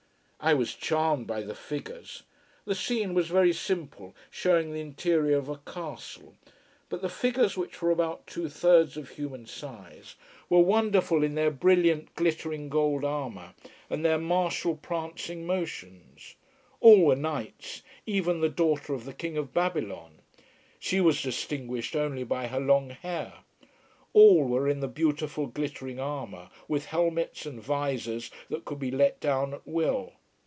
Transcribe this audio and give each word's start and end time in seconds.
I 0.43 0.55
was 0.55 0.73
charmed 0.73 1.27
by 1.27 1.43
the 1.43 1.53
figures. 1.53 2.23
The 2.65 2.73
scene 2.73 3.13
was 3.13 3.27
very 3.27 3.53
simple, 3.53 4.15
showing 4.31 4.73
the 4.73 4.79
interior 4.81 5.37
of 5.37 5.49
a 5.49 5.57
castle. 5.59 6.33
But 6.89 7.03
the 7.03 7.09
figures, 7.09 7.55
which 7.55 7.79
were 7.79 7.91
about 7.91 8.25
two 8.25 8.49
thirds 8.49 8.97
of 8.97 9.09
human 9.09 9.45
size, 9.45 10.15
were 10.49 10.61
wonderful 10.61 11.23
in 11.23 11.35
their 11.35 11.51
brilliant, 11.51 12.15
glittering 12.15 12.69
gold 12.69 13.05
armour, 13.05 13.53
and 13.87 14.03
their 14.03 14.17
martial 14.17 14.75
prancing 14.75 15.45
motions. 15.45 16.33
All 16.79 17.05
were 17.05 17.15
knights 17.15 17.83
even 18.07 18.41
the 18.41 18.49
daughter 18.49 18.95
of 18.95 19.05
the 19.05 19.13
king 19.13 19.37
of 19.37 19.53
Babylon. 19.53 20.23
She 20.79 20.99
was 20.99 21.21
distinguished 21.21 21.95
only 21.95 22.23
by 22.23 22.47
her 22.47 22.59
long 22.59 22.89
hair. 22.89 23.43
All 24.11 24.43
were 24.45 24.67
in 24.67 24.79
the 24.79 24.87
beautiful, 24.87 25.45
glittering 25.45 25.99
armour, 25.99 26.49
with 26.67 26.85
helmets 26.85 27.45
and 27.45 27.61
visors 27.61 28.31
that 28.49 28.65
could 28.65 28.79
be 28.79 28.89
let 28.89 29.19
down 29.19 29.53
at 29.53 29.67
will. 29.67 30.13